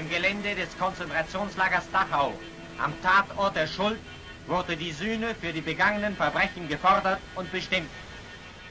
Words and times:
dem 0.00 0.08
Gelände 0.08 0.54
des 0.54 0.78
Konzentrationslagers 0.78 1.84
Dachau. 1.92 2.32
Am 2.78 2.92
Tatort 3.02 3.54
der 3.54 3.66
Schuld 3.66 3.98
wurde 4.46 4.74
die 4.74 4.92
Sühne 4.92 5.34
für 5.38 5.52
die 5.52 5.60
begangenen 5.60 6.16
Verbrechen 6.16 6.68
gefordert 6.68 7.20
und 7.34 7.52
bestimmt. 7.52 7.90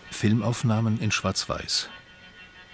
Filmaufnahmen 0.10 1.00
in 1.00 1.11
Schwarz-Weiß. 1.11 1.89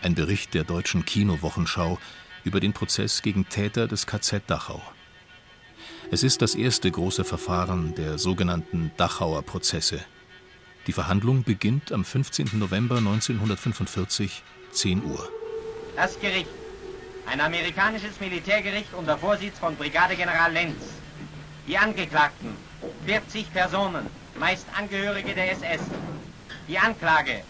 Ein 0.02 0.16
Bericht 0.16 0.54
der 0.54 0.64
deutschen 0.64 1.04
Kinowochenschau 1.04 2.00
über 2.46 2.62
den 2.62 2.72
Prozess 2.72 3.22
gegen 3.22 3.50
Täter 3.50 3.88
des 3.88 4.08
KZ 4.08 4.44
Dachau. 4.48 4.82
Es 6.10 6.24
ist 6.24 6.42
das 6.42 6.56
erste 6.56 6.90
große 6.90 7.26
Verfahren 7.26 7.94
der 7.96 8.18
sogenannten 8.18 8.92
Dachauer 8.96 9.42
Prozesse. 9.42 10.00
Die 10.88 10.94
Verhandlung 10.94 11.44
beginnt 11.44 11.92
am 11.92 12.06
15. 12.06 12.52
November 12.53 13.00
1945, 13.00 14.44
10 14.72 15.03
Uhr. 15.03 15.30
Das 15.98 16.17
Gericht. 16.22 16.48
Ein 17.28 17.42
amerikanisches 17.42 18.20
Militärgericht 18.20 18.94
unter 18.94 19.18
Vorsitz 19.18 19.58
von 19.58 19.76
Brigadegeneral 19.76 20.54
Lenz. 20.54 20.76
Die 21.68 21.78
Angeklagten. 21.78 22.56
40 23.06 23.52
Personen, 23.52 24.08
meist 24.40 24.68
Angehörige 24.78 25.34
der 25.34 25.52
SS. 25.52 25.82
Die 26.68 26.78
Anklage. 26.78 27.42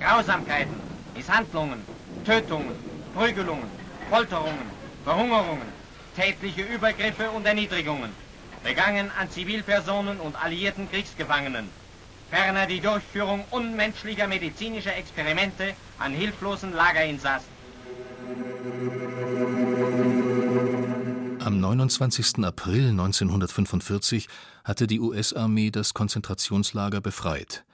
Grausamkeiten, 0.00 0.76
Misshandlungen, 1.14 1.82
Tötungen, 2.26 2.76
Prügelungen, 3.14 3.70
Folterungen, 4.10 4.70
Verhungerungen, 5.04 5.68
tätliche 6.14 6.62
Übergriffe 6.62 7.30
und 7.30 7.46
Erniedrigungen, 7.46 8.12
begangen 8.62 9.10
an 9.18 9.30
Zivilpersonen 9.30 10.20
und 10.20 10.36
alliierten 10.42 10.90
Kriegsgefangenen. 10.90 11.70
Ferner 12.30 12.66
die 12.66 12.80
Durchführung 12.80 13.44
unmenschlicher 13.50 14.26
medizinischer 14.26 14.96
Experimente 14.96 15.74
an 15.98 16.12
hilflosen 16.12 16.74
Lagerinsassen. 16.74 17.56
Am 21.46 21.60
29. 21.60 22.44
April 22.44 22.88
1945 22.88 24.26
hatte 24.64 24.88
die 24.88 24.98
US-Armee 24.98 25.70
das 25.70 25.94
Konzentrationslager 25.94 27.00
befreit. 27.00 27.64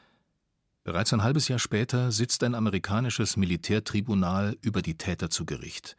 Bereits 0.84 1.14
ein 1.14 1.22
halbes 1.22 1.48
Jahr 1.48 1.58
später 1.58 2.12
sitzt 2.12 2.44
ein 2.44 2.54
amerikanisches 2.54 3.38
Militärtribunal 3.38 4.58
über 4.60 4.82
die 4.82 4.98
Täter 4.98 5.30
zu 5.30 5.46
Gericht. 5.46 5.96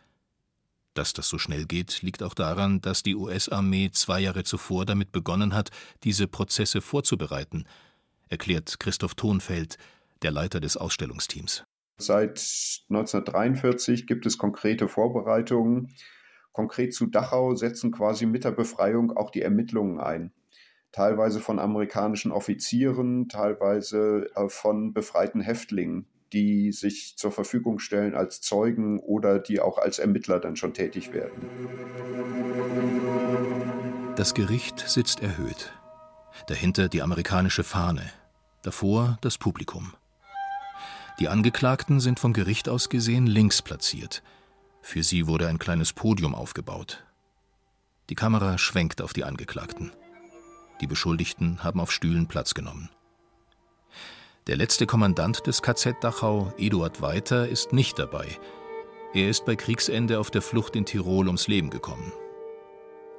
Dass 0.93 1.13
das 1.13 1.27
so 1.27 1.39
schnell 1.39 1.65
geht, 1.65 2.03
liegt 2.03 2.21
auch 2.21 2.35
daran, 2.35 2.79
dass 2.79 3.01
die 3.01 3.15
US-Armee 3.15 3.89
zwei 3.91 4.19
Jahre 4.19 4.43
zuvor 4.43 4.85
damit 4.85 5.11
begonnen 5.11 5.55
hat, 5.55 5.71
diese 6.03 6.27
Prozesse 6.27 6.79
vorzubereiten, 6.79 7.65
erklärt 8.29 8.79
Christoph 8.79 9.15
Thonfeld, 9.15 9.79
der 10.21 10.29
Leiter 10.29 10.59
des 10.59 10.77
Ausstellungsteams. 10.77 11.63
Seit 11.97 12.37
1943 12.89 14.05
gibt 14.05 14.27
es 14.27 14.37
konkrete 14.37 14.87
Vorbereitungen. 14.87 15.91
Konkret 16.53 16.93
zu 16.93 17.07
Dachau 17.07 17.55
setzen 17.55 17.91
quasi 17.91 18.25
mit 18.25 18.45
der 18.45 18.51
Befreiung 18.51 19.11
auch 19.11 19.29
die 19.29 19.41
Ermittlungen 19.41 19.99
ein. 19.99 20.31
Teilweise 20.93 21.41
von 21.41 21.59
amerikanischen 21.59 22.31
Offizieren, 22.31 23.27
teilweise 23.27 24.29
äh, 24.35 24.47
von 24.47 24.93
befreiten 24.93 25.41
Häftlingen 25.41 26.07
die 26.33 26.71
sich 26.71 27.15
zur 27.15 27.31
Verfügung 27.31 27.79
stellen 27.79 28.15
als 28.15 28.41
Zeugen 28.41 28.99
oder 28.99 29.39
die 29.39 29.61
auch 29.61 29.77
als 29.77 29.99
Ermittler 29.99 30.39
dann 30.39 30.55
schon 30.55 30.73
tätig 30.73 31.13
werden. 31.13 31.47
Das 34.15 34.33
Gericht 34.33 34.79
sitzt 34.79 35.21
erhöht. 35.21 35.73
Dahinter 36.47 36.89
die 36.89 37.01
amerikanische 37.01 37.63
Fahne, 37.63 38.03
davor 38.63 39.17
das 39.21 39.37
Publikum. 39.37 39.93
Die 41.19 41.27
Angeklagten 41.27 41.99
sind 41.99 42.19
vom 42.19 42.33
Gericht 42.33 42.67
aus 42.67 42.89
gesehen 42.89 43.27
links 43.27 43.61
platziert. 43.61 44.23
Für 44.83 45.01
sie 45.01 45.27
wurde 45.27 45.47
ein 45.47 45.59
kleines 45.59 45.93
Podium 45.93 46.35
aufgebaut. 46.35 47.03
Die 48.09 48.15
Kamera 48.15 48.57
schwenkt 48.57 49.01
auf 49.01 49.13
die 49.13 49.23
Angeklagten. 49.23 49.93
Die 50.81 50.87
Beschuldigten 50.87 51.63
haben 51.63 51.79
auf 51.79 51.91
Stühlen 51.91 52.27
Platz 52.27 52.53
genommen. 52.53 52.89
Der 54.45 54.57
letzte 54.57 54.85
Kommandant 54.85 55.47
des 55.47 55.61
KZ 55.61 56.03
Dachau, 56.03 56.53
Eduard 56.57 57.01
Weiter, 57.01 57.47
ist 57.47 57.71
nicht 57.71 57.97
dabei. 57.97 58.27
Er 59.13 59.29
ist 59.29 59.45
bei 59.45 59.55
Kriegsende 59.55 60.19
auf 60.19 60.29
der 60.31 60.41
Flucht 60.41 60.75
in 60.75 60.85
Tirol 60.85 61.27
ums 61.27 61.47
Leben 61.47 61.69
gekommen. 61.69 62.11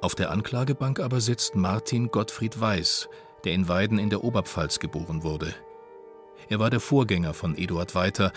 Auf 0.01 0.13
der 0.13 0.29
Anklagebank 0.29 0.99
aber 0.99 1.19
sitzt 1.19 1.55
Martin 1.55 2.11
Gottfried 2.11 2.61
Weiß, 2.61 3.09
der 3.43 3.53
in 3.53 3.67
Weiden 3.67 3.97
in 3.97 4.11
der 4.11 4.23
Oberpfalz 4.23 4.79
geboren 4.79 5.23
wurde. 5.23 5.55
Er 6.47 6.59
war 6.59 6.69
der 6.69 6.79
Vorgänger 6.79 7.33
von 7.33 7.57
Eduard 7.57 7.95
Weiter 7.95 8.33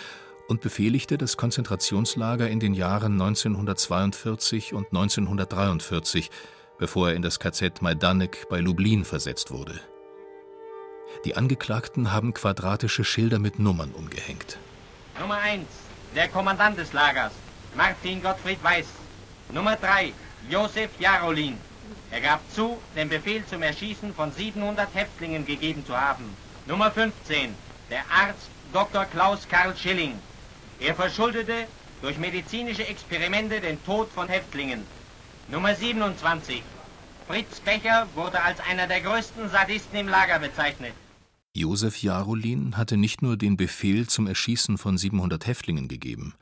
und 0.48 0.62
befehligte 0.62 1.18
das 1.18 1.36
Konzentrationslager 1.36 2.48
in 2.48 2.58
den 2.58 2.74
Jahren 2.74 3.12
1942 3.12 4.72
und 4.72 4.86
1943, 4.86 6.30
bevor 6.78 7.10
er 7.10 7.14
in 7.14 7.22
das 7.22 7.38
KZ 7.38 7.82
Majdanek 7.82 8.48
bei 8.48 8.58
Lublin 8.60 9.04
versetzt 9.04 9.50
wurde. 9.50 9.78
Die 11.24 11.36
Angeklagten 11.36 12.12
haben 12.12 12.34
quadratische 12.34 13.04
Schilder 13.04 13.38
mit 13.38 13.58
Nummern 13.58 13.92
umgehängt. 13.92 14.58
Nummer 15.20 15.36
1, 15.36 15.66
der 16.14 16.28
Kommandant 16.28 16.78
des 16.78 16.92
Lagers, 16.92 17.32
Martin 17.76 18.22
Gottfried 18.22 18.62
Weiß. 18.62 18.86
Nummer 19.52 19.76
3, 19.76 20.12
Josef 20.48 20.90
Jarolin. 20.98 21.58
Er 22.10 22.20
gab 22.20 22.40
zu, 22.52 22.78
den 22.96 23.08
Befehl 23.08 23.44
zum 23.46 23.62
Erschießen 23.62 24.14
von 24.14 24.32
700 24.32 24.94
Häftlingen 24.94 25.44
gegeben 25.44 25.84
zu 25.84 25.98
haben. 25.98 26.24
Nummer 26.66 26.90
15, 26.90 27.54
der 27.90 28.02
Arzt 28.10 28.48
Dr. 28.72 29.04
Klaus 29.06 29.46
Karl 29.48 29.76
Schilling. 29.76 30.18
Er 30.80 30.94
verschuldete 30.94 31.66
durch 32.02 32.18
medizinische 32.18 32.86
Experimente 32.86 33.60
den 33.60 33.82
Tod 33.84 34.08
von 34.10 34.28
Häftlingen. 34.28 34.82
Nummer 35.50 35.74
27, 35.74 36.62
Fritz 37.26 37.60
Becher 37.60 38.06
wurde 38.14 38.40
als 38.42 38.60
einer 38.60 38.86
der 38.86 39.00
größten 39.00 39.50
Sadisten 39.50 39.96
im 39.96 40.08
Lager 40.08 40.38
bezeichnet. 40.38 40.92
Josef 41.54 42.00
Jarolin 42.02 42.76
hatte 42.76 42.96
nicht 42.96 43.22
nur 43.22 43.36
den 43.36 43.56
Befehl 43.56 44.06
zum 44.06 44.28
Erschießen 44.28 44.78
von 44.78 44.96
700 44.96 45.46
Häftlingen 45.46 45.88
gegeben. 45.88 46.34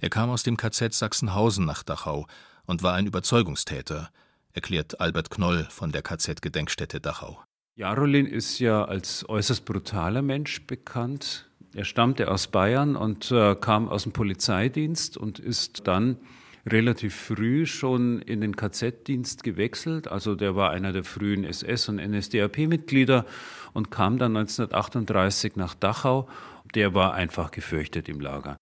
Er 0.00 0.08
kam 0.08 0.30
aus 0.30 0.42
dem 0.42 0.56
KZ 0.56 0.94
Sachsenhausen 0.94 1.66
nach 1.66 1.82
Dachau 1.82 2.26
und 2.64 2.82
war 2.82 2.94
ein 2.94 3.06
Überzeugungstäter, 3.06 4.10
erklärt 4.52 5.00
Albert 5.00 5.30
Knoll 5.30 5.66
von 5.70 5.92
der 5.92 6.02
KZ-Gedenkstätte 6.02 7.00
Dachau. 7.00 7.42
Jarolin 7.74 8.26
ist 8.26 8.58
ja 8.58 8.84
als 8.84 9.28
äußerst 9.28 9.64
brutaler 9.64 10.22
Mensch 10.22 10.66
bekannt. 10.66 11.50
Er 11.74 11.84
stammte 11.84 12.30
aus 12.30 12.48
Bayern 12.48 12.96
und 12.96 13.30
äh, 13.30 13.54
kam 13.54 13.88
aus 13.88 14.02
dem 14.02 14.12
Polizeidienst 14.12 15.16
und 15.16 15.38
ist 15.38 15.86
dann 15.86 16.18
relativ 16.66 17.14
früh 17.14 17.66
schon 17.66 18.20
in 18.20 18.40
den 18.40 18.56
KZ-Dienst 18.56 19.42
gewechselt. 19.42 20.06
Also 20.06 20.34
der 20.34 20.54
war 20.54 20.70
einer 20.70 20.92
der 20.92 21.04
frühen 21.04 21.44
SS- 21.44 21.88
und 21.88 21.96
NSDAP-Mitglieder 21.96 23.24
und 23.72 23.90
kam 23.90 24.18
dann 24.18 24.36
1938 24.36 25.56
nach 25.56 25.74
Dachau. 25.74 26.28
Der 26.74 26.94
war 26.94 27.14
einfach 27.14 27.50
gefürchtet 27.50 28.08
im 28.08 28.20
Lager. 28.20 28.56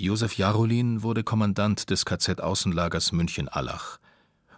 Josef 0.00 0.36
Jarolin 0.36 1.02
wurde 1.02 1.22
Kommandant 1.22 1.90
des 1.90 2.04
KZ-Außenlagers 2.04 3.12
München-Allach. 3.12 3.98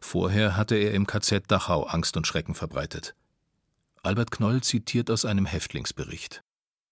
Vorher 0.01 0.57
hatte 0.57 0.77
er 0.77 0.95
im 0.95 1.07
KZ 1.07 1.51
Dachau 1.51 1.85
Angst 1.85 2.17
und 2.17 2.27
Schrecken 2.27 2.55
verbreitet. 2.55 3.15
Albert 4.03 4.31
Knoll 4.31 4.63
zitiert 4.63 5.11
aus 5.11 5.25
einem 5.25 5.47
Häftlingsbericht. 5.47 6.43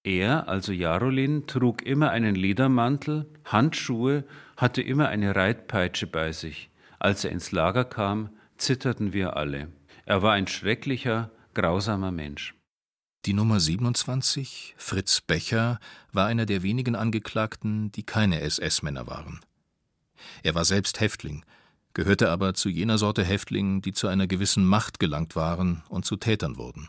Er, 0.05 0.49
also 0.49 0.71
Jarolin, 0.71 1.47
trug 1.47 1.83
immer 1.83 2.11
einen 2.11 2.35
Ledermantel, 2.35 3.27
Handschuhe, 3.47 4.25
hatte 4.57 4.83
immer 4.83 5.09
eine 5.09 5.35
Reitpeitsche 5.35 6.07
bei 6.07 6.31
sich. 6.31 6.69
Als 6.99 7.25
er 7.25 7.33
ins 7.33 7.53
Lager 7.53 7.85
kam, 7.85 8.29
zitterten 8.59 9.15
wir 9.15 9.37
alle. 9.37 9.69
Er 10.05 10.23
war 10.23 10.35
ein 10.35 10.47
schrecklicher, 10.47 11.31
grausamer 11.55 12.13
Mensch. 12.13 12.55
Die 13.25 13.33
Nummer 13.33 13.59
27, 13.59 14.75
Fritz 14.77 15.23
Becher, 15.23 15.81
war 16.13 16.27
einer 16.27 16.45
der 16.45 16.63
wenigen 16.63 16.95
Angeklagten, 16.95 17.91
die 17.91 18.03
keine 18.03 18.43
SS-Männer 18.43 19.07
waren. 19.07 19.41
Er 20.43 20.55
war 20.55 20.67
selbst 20.67 21.01
Häftling, 21.01 21.47
gehörte 21.95 22.31
aber 22.31 22.53
zu 22.53 22.69
jener 22.69 22.99
Sorte 22.99 23.25
Häftling, 23.25 23.81
die 23.81 23.95
zu 23.95 24.09
einer 24.09 24.27
gewissen 24.27 24.67
Macht 24.67 24.99
gelangt 24.99 25.35
waren 25.37 25.83
und 25.89 26.05
zu 26.05 26.17
Tätern 26.17 26.59
wurden. 26.59 26.89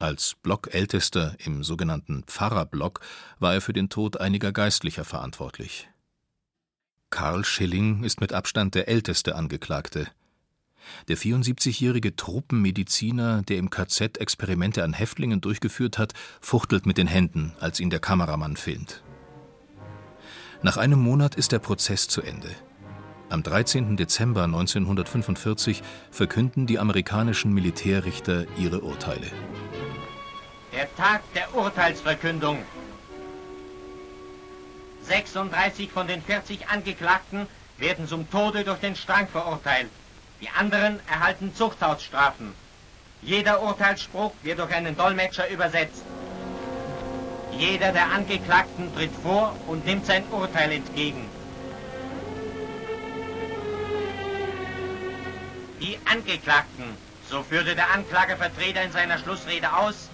Als 0.00 0.34
Blockältester 0.42 1.36
im 1.44 1.62
sogenannten 1.62 2.24
Pfarrerblock 2.24 3.00
war 3.38 3.52
er 3.52 3.60
für 3.60 3.74
den 3.74 3.90
Tod 3.90 4.18
einiger 4.18 4.50
Geistlicher 4.50 5.04
verantwortlich. 5.04 5.90
Karl 7.10 7.44
Schilling 7.44 8.02
ist 8.02 8.18
mit 8.18 8.32
Abstand 8.32 8.74
der 8.74 8.88
älteste 8.88 9.36
Angeklagte. 9.36 10.08
Der 11.08 11.18
74-jährige 11.18 12.16
Truppenmediziner, 12.16 13.42
der 13.42 13.58
im 13.58 13.68
KZ 13.68 14.16
Experimente 14.16 14.84
an 14.84 14.94
Häftlingen 14.94 15.42
durchgeführt 15.42 15.98
hat, 15.98 16.14
fuchtelt 16.40 16.86
mit 16.86 16.96
den 16.96 17.06
Händen, 17.06 17.52
als 17.60 17.78
ihn 17.78 17.90
der 17.90 18.00
Kameramann 18.00 18.56
filmt. 18.56 19.02
Nach 20.62 20.78
einem 20.78 21.00
Monat 21.00 21.34
ist 21.34 21.52
der 21.52 21.58
Prozess 21.58 22.08
zu 22.08 22.22
Ende. 22.22 22.48
Am 23.28 23.42
13. 23.42 23.98
Dezember 23.98 24.44
1945 24.44 25.82
verkünden 26.10 26.66
die 26.66 26.78
amerikanischen 26.78 27.52
Militärrichter 27.52 28.46
ihre 28.58 28.80
Urteile. 28.80 29.30
Der 30.80 30.96
Tag 30.96 31.20
der 31.34 31.54
Urteilsverkündung. 31.54 32.64
36 35.02 35.90
von 35.90 36.06
den 36.06 36.22
40 36.22 36.70
Angeklagten 36.70 37.46
werden 37.76 38.08
zum 38.08 38.30
Tode 38.30 38.64
durch 38.64 38.78
den 38.78 38.96
Strang 38.96 39.28
verurteilt. 39.28 39.90
Die 40.40 40.48
anderen 40.48 40.98
erhalten 41.06 41.54
Zuchthausstrafen. 41.54 42.54
Jeder 43.20 43.60
Urteilsspruch 43.60 44.32
wird 44.42 44.58
durch 44.58 44.74
einen 44.74 44.96
Dolmetscher 44.96 45.50
übersetzt. 45.50 46.02
Jeder 47.58 47.92
der 47.92 48.10
Angeklagten 48.12 48.90
tritt 48.94 49.12
vor 49.22 49.54
und 49.66 49.84
nimmt 49.84 50.06
sein 50.06 50.24
Urteil 50.30 50.72
entgegen. 50.72 51.28
Die 55.82 55.98
Angeklagten, 56.06 56.96
so 57.28 57.42
führte 57.42 57.74
der 57.74 57.90
Anklagevertreter 57.90 58.82
in 58.82 58.92
seiner 58.92 59.18
Schlussrede 59.18 59.74
aus, 59.74 60.08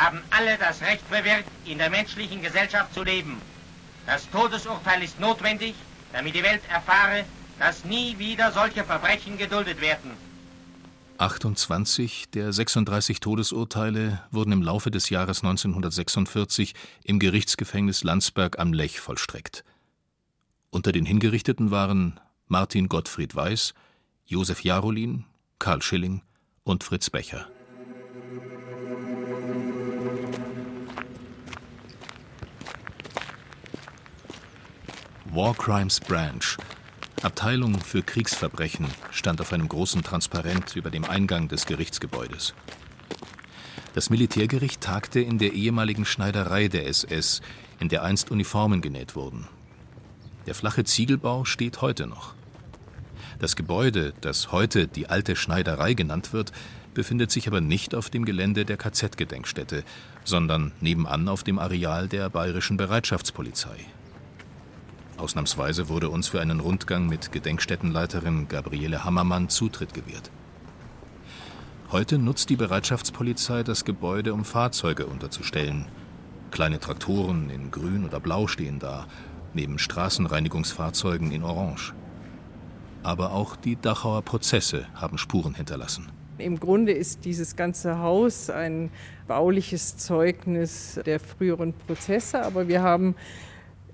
haben 0.00 0.20
alle 0.30 0.56
das 0.56 0.80
Recht 0.80 1.04
verwirkt, 1.08 1.50
in 1.66 1.78
der 1.78 1.90
menschlichen 1.90 2.40
Gesellschaft 2.40 2.94
zu 2.94 3.02
leben. 3.02 3.36
Das 4.06 4.28
Todesurteil 4.30 5.02
ist 5.02 5.20
notwendig, 5.20 5.74
damit 6.12 6.34
die 6.34 6.42
Welt 6.42 6.62
erfahre, 6.70 7.24
dass 7.58 7.84
nie 7.84 8.18
wieder 8.18 8.50
solche 8.52 8.82
Verbrechen 8.82 9.36
geduldet 9.36 9.80
werden. 9.80 10.12
28 11.18 12.30
der 12.30 12.50
36 12.50 13.20
Todesurteile 13.20 14.22
wurden 14.30 14.52
im 14.52 14.62
Laufe 14.62 14.90
des 14.90 15.10
Jahres 15.10 15.42
1946 15.42 16.74
im 17.04 17.18
Gerichtsgefängnis 17.18 18.02
Landsberg 18.04 18.58
am 18.58 18.72
Lech 18.72 19.00
vollstreckt. 19.00 19.64
Unter 20.70 20.92
den 20.92 21.04
Hingerichteten 21.04 21.70
waren 21.70 22.18
Martin 22.46 22.88
Gottfried 22.88 23.36
Weiß, 23.36 23.74
Josef 24.24 24.64
Jarolin, 24.64 25.26
Karl 25.58 25.82
Schilling 25.82 26.22
und 26.64 26.84
Fritz 26.84 27.10
Becher. 27.10 27.48
War 35.32 35.54
Crimes 35.54 36.00
Branch 36.00 36.56
Abteilung 37.22 37.78
für 37.78 38.02
Kriegsverbrechen 38.02 38.86
stand 39.12 39.40
auf 39.40 39.52
einem 39.52 39.68
großen 39.68 40.02
Transparent 40.02 40.74
über 40.74 40.90
dem 40.90 41.04
Eingang 41.04 41.46
des 41.46 41.66
Gerichtsgebäudes. 41.66 42.52
Das 43.94 44.10
Militärgericht 44.10 44.80
tagte 44.80 45.20
in 45.20 45.38
der 45.38 45.52
ehemaligen 45.52 46.04
Schneiderei 46.04 46.66
der 46.66 46.88
SS, 46.88 47.42
in 47.78 47.88
der 47.88 48.02
einst 48.02 48.32
Uniformen 48.32 48.80
genäht 48.80 49.14
wurden. 49.14 49.46
Der 50.46 50.56
flache 50.56 50.82
Ziegelbau 50.82 51.44
steht 51.44 51.80
heute 51.80 52.08
noch. 52.08 52.34
Das 53.38 53.54
Gebäude, 53.54 54.12
das 54.22 54.50
heute 54.50 54.88
die 54.88 55.08
alte 55.10 55.36
Schneiderei 55.36 55.94
genannt 55.94 56.32
wird, 56.32 56.50
befindet 56.92 57.30
sich 57.30 57.46
aber 57.46 57.60
nicht 57.60 57.94
auf 57.94 58.10
dem 58.10 58.24
Gelände 58.24 58.64
der 58.64 58.78
KZ-Gedenkstätte, 58.78 59.84
sondern 60.24 60.72
nebenan 60.80 61.28
auf 61.28 61.44
dem 61.44 61.60
Areal 61.60 62.08
der 62.08 62.28
bayerischen 62.30 62.76
Bereitschaftspolizei. 62.76 63.86
Ausnahmsweise 65.20 65.88
wurde 65.90 66.08
uns 66.08 66.28
für 66.28 66.40
einen 66.40 66.60
Rundgang 66.60 67.06
mit 67.06 67.30
Gedenkstättenleiterin 67.30 68.48
Gabriele 68.48 69.04
Hammermann 69.04 69.50
Zutritt 69.50 69.92
gewährt. 69.92 70.30
Heute 71.92 72.18
nutzt 72.18 72.48
die 72.48 72.56
Bereitschaftspolizei 72.56 73.62
das 73.62 73.84
Gebäude, 73.84 74.32
um 74.32 74.44
Fahrzeuge 74.44 75.06
unterzustellen. 75.06 75.86
Kleine 76.50 76.80
Traktoren 76.80 77.50
in 77.50 77.70
Grün 77.70 78.06
oder 78.06 78.18
Blau 78.18 78.46
stehen 78.46 78.78
da, 78.78 79.06
neben 79.52 79.78
Straßenreinigungsfahrzeugen 79.78 81.32
in 81.32 81.42
Orange. 81.42 81.92
Aber 83.02 83.32
auch 83.32 83.56
die 83.56 83.76
Dachauer 83.76 84.22
Prozesse 84.22 84.86
haben 84.94 85.18
Spuren 85.18 85.54
hinterlassen. 85.54 86.08
Im 86.38 86.58
Grunde 86.58 86.92
ist 86.92 87.26
dieses 87.26 87.56
ganze 87.56 87.98
Haus 87.98 88.48
ein 88.48 88.90
bauliches 89.28 89.98
Zeugnis 89.98 90.98
der 91.04 91.20
früheren 91.20 91.74
Prozesse, 91.74 92.42
aber 92.42 92.68
wir 92.68 92.82
haben 92.82 93.14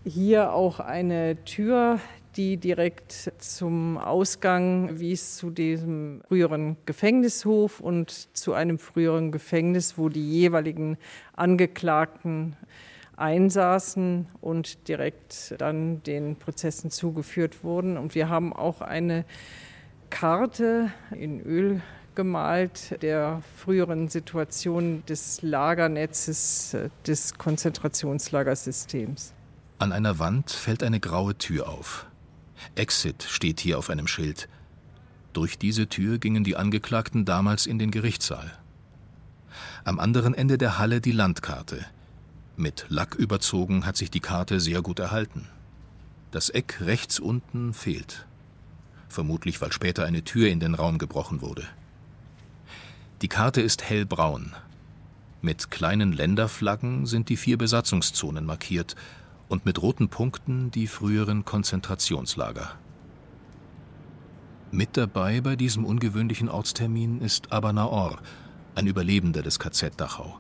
hier 0.06 0.53
auch 0.53 0.79
eine 0.79 1.43
Tür, 1.44 1.99
die 2.37 2.58
direkt 2.58 3.32
zum 3.38 3.99
Ausgang 3.99 5.00
wies 5.00 5.37
zu 5.37 5.50
diesem 5.50 6.23
früheren 6.29 6.76
Gefängnishof 6.87 7.81
und 7.81 8.37
zu 8.37 8.53
einem 8.53 8.79
früheren 8.79 9.32
Gefängnis, 9.32 9.99
wo 9.99 10.08
die 10.08 10.31
jeweiligen 10.31 10.97
Angeklagten 11.35 12.56
einsaßen 13.17 14.29
und 14.41 14.88
direkt 14.88 15.55
dann 15.58 16.03
den 16.03 16.37
Prozessen 16.37 16.91
zugeführt 16.91 17.64
wurden. 17.64 17.97
Und 17.97 18.14
wir 18.14 18.29
haben 18.29 18.53
auch 18.53 18.82
eine 18.82 19.25
Karte 20.11 20.93
in 21.19 21.41
Öl 21.41 21.81
gemalt 22.14 23.03
der 23.03 23.43
früheren 23.56 24.08
Situation 24.08 25.03
des 25.08 25.43
Lagernetzes 25.43 26.76
des 27.06 27.37
Konzentrationslagersystems. 27.37 29.35
An 29.78 29.93
einer 29.93 30.19
Wand 30.19 30.50
fällt 30.50 30.82
eine 30.82 31.00
graue 31.00 31.37
Tür 31.37 31.69
auf. 31.69 32.06
Exit 32.76 33.23
steht 33.23 33.61
hier 33.61 33.78
auf 33.78 33.90
einem 33.90 34.06
Schild. 34.06 34.49
Durch 35.34 35.58
diese 35.58 35.87
Tür 35.87 36.19
gingen 36.19 36.44
die 36.44 36.56
Angeklagten 36.56 37.26
damals 37.26 37.67
in 37.67 37.78
den 37.78 37.90
Gerichtssaal. 37.90 38.50
Am 39.84 40.00
anderen 40.00 40.32
Ende 40.32 40.56
der 40.56 40.78
Halle 40.78 41.02
die 41.02 41.12
Landkarte. 41.12 41.84
Mit 42.56 42.87
Lack 42.88 43.17
überzogen 43.17 43.84
hat 43.84 43.99
sich 43.99 44.11
die 44.11 44.20
Karte 44.20 44.61
sehr 44.61 44.81
gut 44.81 44.99
erhalten. 44.99 45.46
Das 46.31 46.49
Eck 46.49 46.81
rechts 46.81 47.20
unten 47.20 47.75
fehlt. 47.75 48.26
Vermutlich, 49.11 49.61
weil 49.61 49.72
später 49.72 50.06
eine 50.06 50.25
Tür 50.25 50.49
in 50.49 50.58
den 50.58 50.75
Raum 50.75 50.96
gebrochen 50.96 51.43
wurde. 51.43 51.64
Die 53.20 53.29
Karte 53.29 53.61
ist 53.61 53.82
hellbraun. 53.84 54.55
Mit 55.43 55.70
kleinen 55.70 56.12
Länderflaggen 56.12 57.05
sind 57.05 57.29
die 57.29 57.37
vier 57.37 57.58
Besatzungszonen 57.58 58.46
markiert 58.46 58.96
und 59.48 59.64
mit 59.64 59.81
roten 59.82 60.08
Punkten 60.08 60.70
die 60.70 60.87
früheren 60.87 61.44
Konzentrationslager. 61.44 62.72
Mit 64.72 64.96
dabei 64.96 65.40
bei 65.40 65.56
diesem 65.56 65.84
ungewöhnlichen 65.84 66.48
Ortstermin 66.48 67.20
ist 67.20 67.52
Abanaor, 67.52 68.19
ein 68.75 68.87
Überlebender 68.87 69.43
des 69.43 69.58
KZ 69.58 70.00
Dachau. 70.00 70.38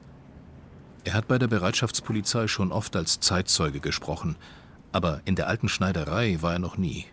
Er 1.04 1.14
hat 1.14 1.28
bei 1.28 1.38
der 1.38 1.46
Bereitschaftspolizei 1.46 2.48
schon 2.48 2.72
oft 2.72 2.96
als 2.96 3.20
Zeitzeuge 3.20 3.80
gesprochen, 3.80 4.36
aber 4.90 5.20
in 5.24 5.36
der 5.36 5.46
alten 5.46 5.68
Schneiderei 5.68 6.42
war 6.42 6.54
er 6.54 6.58
noch 6.58 6.76
nie. 6.76 7.06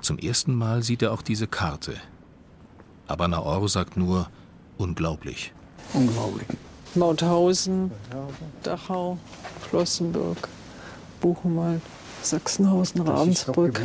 Zum 0.00 0.18
ersten 0.18 0.54
Mal 0.54 0.82
sieht 0.82 1.02
er 1.02 1.12
auch 1.12 1.22
diese 1.22 1.46
Karte. 1.46 1.96
Aber 3.06 3.28
Naor 3.28 3.68
sagt 3.68 3.96
nur, 3.96 4.28
unglaublich. 4.78 5.52
Unglaublich. 5.92 6.48
Mauthausen, 6.94 7.90
Dachau, 8.62 9.18
Flossenburg. 9.68 10.48
Buchenwald, 11.20 11.82
Sachsenhausen, 12.22 13.02
Ravensbrück. 13.02 13.80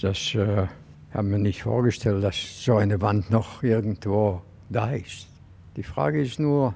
Das 0.00 0.34
äh, 0.34 0.66
haben 1.12 1.30
wir 1.30 1.38
nicht 1.38 1.62
vorgestellt, 1.62 2.22
dass 2.22 2.64
so 2.64 2.76
eine 2.76 3.00
Wand 3.00 3.30
noch 3.30 3.62
irgendwo 3.62 4.42
da 4.68 4.92
ist. 4.92 5.26
Die 5.76 5.82
Frage 5.82 6.22
ist 6.22 6.38
nur, 6.38 6.74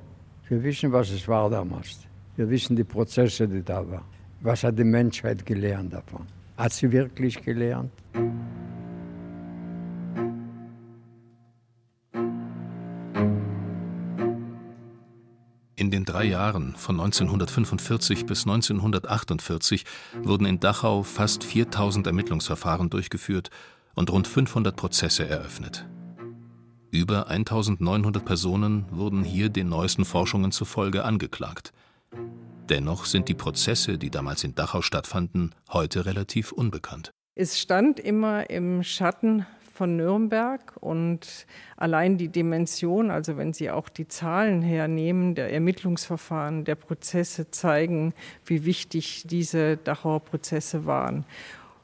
wir 0.49 0.63
wissen, 0.63 0.93
was 0.93 1.11
es 1.11 1.27
war 1.29 1.51
damals. 1.51 2.01
Wir 2.37 2.49
wissen 2.49 2.77
die 2.77 2.85
Prozesse, 2.85 3.47
die 3.47 3.63
da 3.63 3.89
waren. 3.89 4.05
Was 4.41 4.65
hat 4.65 4.79
die 4.79 4.85
Menschheit 4.85 5.45
gelernt 5.47 5.93
davon? 5.93 6.27
Hat 6.57 6.73
sie 6.73 6.91
wirklich 6.91 7.43
gelernt? 7.43 7.93
Drei 16.13 16.25
Jahren 16.25 16.75
von 16.77 17.01
1945 17.01 18.27
bis 18.27 18.43
1948 18.43 19.85
wurden 20.23 20.45
in 20.45 20.61
Dachau 20.61 21.03
fast 21.03 21.43
4000 21.43 22.07
Ermittlungsverfahren 22.07 22.91
durchgeführt 22.91 23.49
und 23.95 24.11
rund 24.11 24.29
500 24.29 24.77
Prozesse 24.77 25.27
eröffnet. 25.27 25.87
Über 26.91 27.29
1900 27.29 28.23
Personen 28.23 28.85
wurden 28.91 29.25
hier 29.25 29.49
den 29.49 29.71
neuesten 29.71 30.05
Forschungen 30.05 30.53
zufolge 30.53 31.05
angeklagt. 31.05 31.73
Dennoch 32.69 33.07
sind 33.07 33.29
die 33.29 33.35
Prozesse, 33.35 33.97
die 33.97 34.11
damals 34.11 34.45
in 34.45 34.55
Dachau 34.55 34.83
stattfanden, 34.83 35.55
heute 35.73 36.05
relativ 36.05 36.53
unbekannt. 36.53 37.11
Es 37.35 37.59
stand 37.59 37.99
immer 37.99 38.51
im 38.51 38.83
Schatten 38.83 39.47
von 39.73 39.97
Nürnberg 39.97 40.75
und 40.81 41.47
allein 41.77 42.19
die 42.19 42.29
Dimension, 42.29 43.11
also 43.11 43.37
wenn 43.37 43.53
Sie 43.53 43.71
auch 43.71 43.89
die 43.89 44.07
Zahlen 44.07 44.63
hernehmen, 44.63 45.35
der 45.35 45.53
Ermittlungsverfahren, 45.53 46.65
der 46.65 46.75
Prozesse 46.75 47.51
zeigen, 47.51 48.13
wie 48.45 48.65
wichtig 48.65 49.25
diese 49.27 49.77
Dachauer 49.77 50.21
Prozesse 50.21 50.87
waren. 50.87 51.25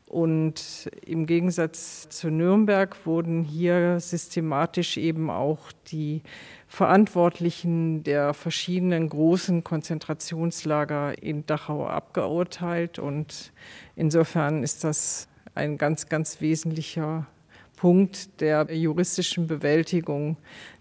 Und 0.09 0.91
im 1.05 1.27
Gegensatz 1.27 2.09
zu 2.09 2.31
Nürnberg 2.31 2.97
wurden 3.05 3.45
hier 3.45 4.01
systematisch 4.01 4.97
eben 4.97 5.29
auch 5.29 5.71
die 5.91 6.23
Verantwortlichen 6.67 8.05
der 8.05 8.33
verschiedenen 8.33 9.11
großen 9.11 9.65
Konzentrationslager 9.65 11.23
in 11.23 11.45
Dachau 11.45 11.87
abgeurteilt. 11.87 12.99
Und 12.99 13.53
insofern 13.97 14.63
ist 14.63 14.83
das 14.83 15.29
ein 15.55 15.77
ganz, 15.77 16.09
ganz 16.09 16.41
wesentlicher 16.41 17.27
Punkt 17.79 18.41
der 18.41 18.75
juristischen 18.75 19.47
Bewältigung 19.47 20.37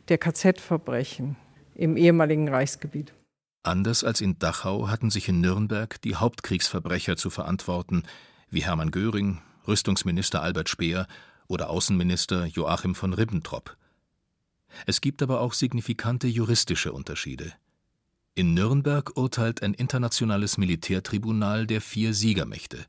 der 0.10 0.18
KZ-Verbrechen 0.18 1.36
im 1.76 1.96
ehemaligen 1.96 2.50
Reichsgebiet. 2.50 3.14
Anders 3.62 4.04
als 4.04 4.20
in 4.20 4.40
Dachau 4.40 4.88
hatten 4.88 5.12
sich 5.12 5.30
in 5.30 5.40
Nürnberg 5.40 6.02
die 6.02 6.16
Hauptkriegsverbrecher 6.16 7.16
zu 7.16 7.30
verantworten, 7.30 8.02
wie 8.50 8.64
Hermann 8.64 8.90
Göring, 8.90 9.44
Rüstungsminister 9.68 10.42
Albert 10.42 10.70
Speer 10.70 11.06
oder 11.48 11.70
Außenminister 11.70 12.46
Joachim 12.46 12.96
von 12.96 13.14
Ribbentrop. 13.14 13.78
Es 14.88 15.00
gibt 15.00 15.22
aber 15.22 15.42
auch 15.42 15.54
signifikante 15.54 16.26
juristische 16.26 16.94
Unterschiede. 16.94 17.54
In 18.34 18.56
Nürnberg 18.56 19.16
urteilt 19.16 19.62
ein 19.62 19.76
internationales 19.76 20.58
Militärtribunal 20.58 21.68
der 21.68 21.82
vier 21.82 22.16
Siegermächte, 22.16 22.88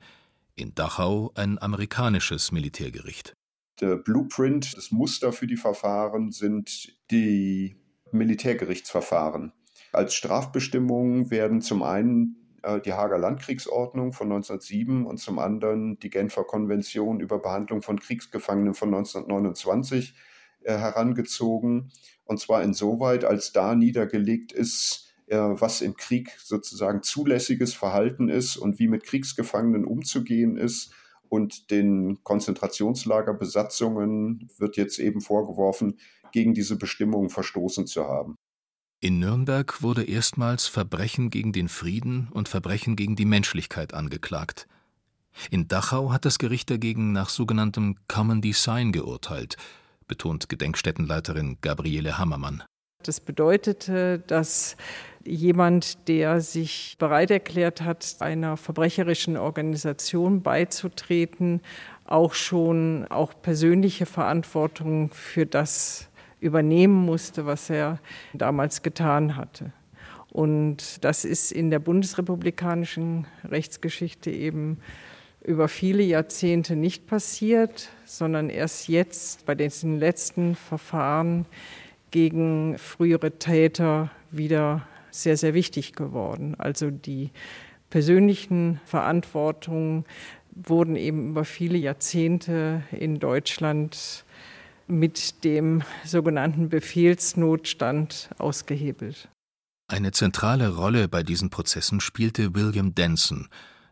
in 0.54 0.74
Dachau 0.74 1.30
ein 1.34 1.60
amerikanisches 1.60 2.52
Militärgericht. 2.52 3.34
Der 3.80 3.96
Blueprint, 3.96 4.76
das 4.76 4.90
Muster 4.90 5.32
für 5.32 5.46
die 5.46 5.56
Verfahren 5.56 6.32
sind 6.32 6.96
die 7.10 7.76
Militärgerichtsverfahren. 8.10 9.52
Als 9.92 10.14
Strafbestimmungen 10.14 11.30
werden 11.30 11.60
zum 11.60 11.82
einen 11.82 12.38
äh, 12.62 12.80
die 12.80 12.92
Hager 12.92 13.18
Landkriegsordnung 13.18 14.12
von 14.12 14.26
1907 14.32 15.06
und 15.06 15.18
zum 15.18 15.38
anderen 15.38 15.98
die 16.00 16.10
Genfer 16.10 16.44
Konvention 16.44 17.20
über 17.20 17.38
Behandlung 17.38 17.82
von 17.82 17.98
Kriegsgefangenen 18.00 18.74
von 18.74 18.88
1929 18.88 20.14
äh, 20.62 20.76
herangezogen. 20.76 21.90
Und 22.24 22.40
zwar 22.40 22.62
insoweit, 22.62 23.24
als 23.24 23.52
da 23.52 23.74
niedergelegt 23.74 24.52
ist, 24.52 25.14
äh, 25.26 25.36
was 25.36 25.80
im 25.80 25.96
Krieg 25.96 26.36
sozusagen 26.38 27.02
zulässiges 27.02 27.74
Verhalten 27.74 28.28
ist 28.28 28.56
und 28.56 28.78
wie 28.78 28.88
mit 28.88 29.04
Kriegsgefangenen 29.04 29.84
umzugehen 29.84 30.56
ist. 30.56 30.92
Und 31.28 31.70
den 31.70 32.24
Konzentrationslagerbesatzungen 32.24 34.50
wird 34.58 34.76
jetzt 34.76 34.98
eben 34.98 35.20
vorgeworfen, 35.20 35.98
gegen 36.32 36.54
diese 36.54 36.76
Bestimmungen 36.76 37.30
verstoßen 37.30 37.86
zu 37.86 38.04
haben. 38.04 38.34
In 39.00 39.20
Nürnberg 39.20 39.82
wurde 39.82 40.04
erstmals 40.04 40.66
Verbrechen 40.66 41.30
gegen 41.30 41.52
den 41.52 41.68
Frieden 41.68 42.28
und 42.32 42.48
Verbrechen 42.48 42.96
gegen 42.96 43.14
die 43.14 43.26
Menschlichkeit 43.26 43.94
angeklagt. 43.94 44.66
In 45.50 45.68
Dachau 45.68 46.10
hat 46.10 46.24
das 46.24 46.38
Gericht 46.38 46.68
dagegen 46.68 47.12
nach 47.12 47.28
sogenanntem 47.28 47.96
Common 48.08 48.40
Design 48.40 48.90
geurteilt, 48.90 49.56
betont 50.08 50.48
Gedenkstättenleiterin 50.48 51.58
Gabriele 51.60 52.18
Hammermann. 52.18 52.64
Das 53.04 53.20
bedeutete, 53.20 54.18
dass 54.26 54.76
jemand, 55.28 56.08
der 56.08 56.40
sich 56.40 56.96
bereit 56.98 57.30
erklärt 57.30 57.82
hat, 57.82 58.16
einer 58.20 58.56
verbrecherischen 58.56 59.36
Organisation 59.36 60.42
beizutreten, 60.42 61.60
auch 62.04 62.34
schon 62.34 63.06
auch 63.10 63.32
persönliche 63.40 64.06
Verantwortung 64.06 65.10
für 65.12 65.46
das 65.46 66.08
übernehmen 66.40 67.04
musste, 67.04 67.46
was 67.46 67.68
er 67.68 67.98
damals 68.32 68.82
getan 68.82 69.36
hatte. 69.36 69.72
Und 70.30 71.04
das 71.04 71.24
ist 71.24 71.52
in 71.52 71.70
der 71.70 71.78
bundesrepublikanischen 71.78 73.26
Rechtsgeschichte 73.44 74.30
eben 74.30 74.78
über 75.44 75.68
viele 75.68 76.02
Jahrzehnte 76.02 76.76
nicht 76.76 77.06
passiert, 77.06 77.88
sondern 78.04 78.50
erst 78.50 78.88
jetzt 78.88 79.46
bei 79.46 79.54
diesen 79.54 79.98
letzten 79.98 80.54
Verfahren 80.54 81.46
gegen 82.10 82.76
frühere 82.78 83.32
Täter 83.32 84.10
wieder 84.30 84.86
sehr, 85.10 85.36
sehr 85.36 85.54
wichtig 85.54 85.94
geworden. 85.94 86.54
Also 86.58 86.90
die 86.90 87.30
persönlichen 87.90 88.80
Verantwortungen 88.84 90.04
wurden 90.50 90.96
eben 90.96 91.30
über 91.30 91.44
viele 91.44 91.78
Jahrzehnte 91.78 92.82
in 92.90 93.18
Deutschland 93.18 94.24
mit 94.86 95.44
dem 95.44 95.82
sogenannten 96.04 96.68
Befehlsnotstand 96.68 98.30
ausgehebelt. 98.38 99.28
Eine 99.86 100.12
zentrale 100.12 100.74
Rolle 100.74 101.08
bei 101.08 101.22
diesen 101.22 101.50
Prozessen 101.50 102.00
spielte 102.00 102.54
William 102.54 102.94
Denson, 102.94 103.48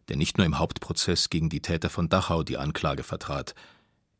der 0.08 0.16
nicht 0.16 0.36
nur 0.38 0.46
im 0.46 0.58
Hauptprozess 0.58 1.30
gegen 1.30 1.48
die 1.48 1.60
Täter 1.60 1.90
von 1.90 2.08
Dachau 2.08 2.42
die 2.42 2.58
Anklage 2.58 3.02
vertrat. 3.02 3.54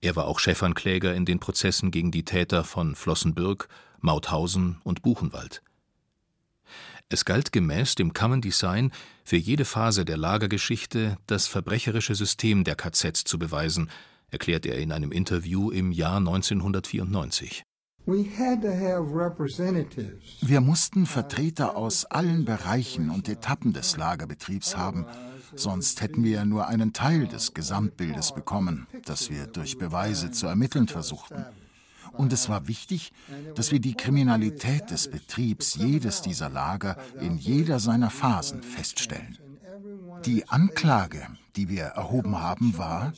Er 0.00 0.16
war 0.16 0.26
auch 0.26 0.38
Chefankläger 0.38 1.14
in 1.14 1.24
den 1.24 1.40
Prozessen 1.40 1.90
gegen 1.90 2.10
die 2.10 2.24
Täter 2.24 2.64
von 2.64 2.94
Flossenbürg, 2.94 3.68
Mauthausen 4.00 4.80
und 4.84 5.02
Buchenwald. 5.02 5.62
Es 7.08 7.24
galt 7.24 7.52
gemäß 7.52 7.94
dem 7.94 8.14
Common 8.14 8.40
Design 8.40 8.90
für 9.22 9.36
jede 9.36 9.64
Phase 9.64 10.04
der 10.04 10.16
Lagergeschichte 10.16 11.18
das 11.28 11.46
verbrecherische 11.46 12.16
System 12.16 12.64
der 12.64 12.74
KZs 12.74 13.22
zu 13.22 13.38
beweisen, 13.38 13.90
erklärt 14.28 14.66
er 14.66 14.78
in 14.78 14.90
einem 14.90 15.12
Interview 15.12 15.70
im 15.70 15.92
Jahr 15.92 16.16
1994. 16.16 17.62
Wir 18.06 18.20
mussten 20.60 21.06
Vertreter 21.06 21.76
aus 21.76 22.06
allen 22.06 22.44
Bereichen 22.44 23.10
und 23.10 23.28
Etappen 23.28 23.72
des 23.72 23.96
Lagerbetriebs 23.96 24.76
haben, 24.76 25.06
sonst 25.54 26.00
hätten 26.00 26.24
wir 26.24 26.44
nur 26.44 26.66
einen 26.66 26.92
Teil 26.92 27.28
des 27.28 27.54
Gesamtbildes 27.54 28.34
bekommen, 28.34 28.88
das 29.04 29.30
wir 29.30 29.46
durch 29.46 29.78
Beweise 29.78 30.32
zu 30.32 30.48
ermitteln 30.48 30.88
versuchten. 30.88 31.44
Und 32.16 32.32
es 32.32 32.48
war 32.48 32.68
wichtig, 32.68 33.12
dass 33.54 33.72
wir 33.72 33.80
die 33.80 33.94
Kriminalität 33.94 34.90
des 34.90 35.10
Betriebs 35.10 35.74
jedes 35.74 36.22
dieser 36.22 36.48
Lager 36.48 36.96
in 37.20 37.36
jeder 37.36 37.78
seiner 37.78 38.10
Phasen 38.10 38.62
feststellen. 38.62 39.38
Die 40.24 40.48
Anklage, 40.48 41.26
die 41.56 41.68
wir 41.68 41.84
erhoben 41.84 42.40
haben, 42.40 42.78
war, 42.78 43.12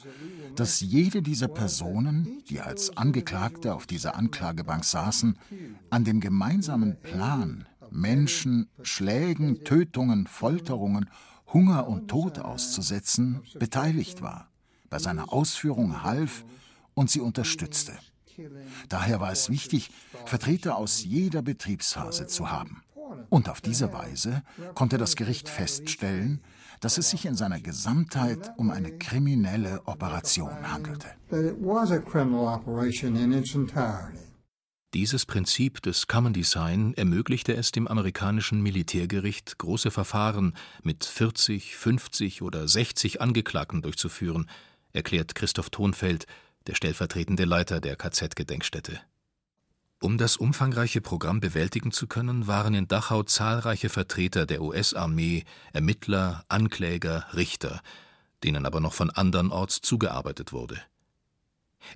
dass 0.56 0.80
jede 0.80 1.22
dieser 1.22 1.48
Personen, 1.48 2.42
die 2.50 2.60
als 2.60 2.96
Angeklagte 2.96 3.74
auf 3.74 3.86
dieser 3.86 4.16
Anklagebank 4.16 4.84
saßen, 4.84 5.38
an 5.90 6.04
dem 6.04 6.20
gemeinsamen 6.20 7.00
Plan, 7.00 7.66
Menschen 7.90 8.68
Schlägen, 8.82 9.64
Tötungen, 9.64 10.26
Folterungen, 10.26 11.08
Hunger 11.52 11.86
und 11.86 12.08
Tod 12.08 12.38
auszusetzen, 12.40 13.40
beteiligt 13.58 14.20
war, 14.20 14.48
bei 14.90 14.98
seiner 14.98 15.32
Ausführung 15.32 16.02
half 16.02 16.44
und 16.94 17.10
sie 17.10 17.20
unterstützte. 17.20 17.92
Daher 18.88 19.20
war 19.20 19.32
es 19.32 19.50
wichtig, 19.50 19.90
Vertreter 20.24 20.76
aus 20.76 21.04
jeder 21.04 21.42
Betriebsphase 21.42 22.26
zu 22.26 22.50
haben. 22.50 22.82
Und 23.30 23.48
auf 23.48 23.60
diese 23.60 23.92
Weise 23.92 24.42
konnte 24.74 24.98
das 24.98 25.16
Gericht 25.16 25.48
feststellen, 25.48 26.42
dass 26.80 26.98
es 26.98 27.10
sich 27.10 27.26
in 27.26 27.34
seiner 27.34 27.60
Gesamtheit 27.60 28.52
um 28.56 28.70
eine 28.70 28.96
kriminelle 28.98 29.82
Operation 29.86 30.70
handelte. 30.70 31.08
Dieses 34.94 35.26
Prinzip 35.26 35.82
des 35.82 36.06
Common 36.06 36.32
Design 36.32 36.94
ermöglichte 36.94 37.54
es 37.54 37.72
dem 37.72 37.86
amerikanischen 37.86 38.62
Militärgericht, 38.62 39.58
große 39.58 39.90
Verfahren 39.90 40.54
mit 40.82 41.04
40, 41.04 41.76
50 41.76 42.40
oder 42.40 42.66
60 42.66 43.20
Angeklagten 43.20 43.82
durchzuführen, 43.82 44.48
erklärt 44.94 45.34
Christoph 45.34 45.68
Thonfeld, 45.68 46.26
der 46.68 46.74
stellvertretende 46.74 47.46
Leiter 47.46 47.80
der 47.80 47.96
KZ-Gedenkstätte. 47.96 49.00
Um 50.00 50.16
das 50.16 50.36
umfangreiche 50.36 51.00
Programm 51.00 51.40
bewältigen 51.40 51.90
zu 51.90 52.06
können, 52.06 52.46
waren 52.46 52.74
in 52.74 52.86
Dachau 52.86 53.24
zahlreiche 53.24 53.88
Vertreter 53.88 54.46
der 54.46 54.62
US-Armee, 54.62 55.44
Ermittler, 55.72 56.44
Ankläger, 56.48 57.26
Richter, 57.34 57.80
denen 58.44 58.64
aber 58.64 58.78
noch 58.78 58.92
von 58.92 59.10
andernorts 59.10 59.80
zugearbeitet 59.80 60.52
wurde. 60.52 60.80